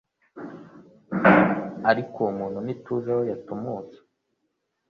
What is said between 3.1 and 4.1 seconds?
aho yatumtse.»